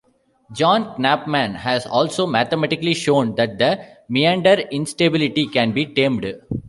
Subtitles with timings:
[0.55, 6.41] John Knapman has also mathematically shown that the meander instability can be tamed.